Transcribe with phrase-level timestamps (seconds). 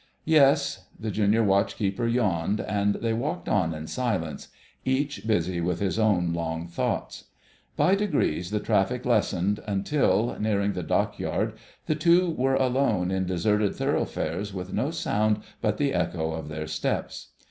[0.25, 4.47] "Yes." The Junior Watch keeper yawned, and they walked on in silence,
[4.83, 7.25] each busy with his own long thoughts.
[7.77, 11.53] By degrees the traffic lessened, until, nearing the Dockyard,
[11.85, 16.65] the two were alone in deserted thoroughfares with no sound but the echo of their
[16.65, 17.33] steps.